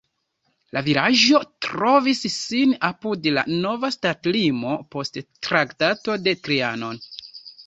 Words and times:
La 0.75 0.81
vilaĝo 0.85 1.41
trovis 1.65 2.21
sin 2.35 2.73
apud 2.89 3.29
la 3.35 3.43
nova 3.67 3.93
ŝtatlimo 3.97 4.73
post 4.97 5.21
Traktato 5.51 6.19
de 6.27 6.35
Trianon. 6.49 7.01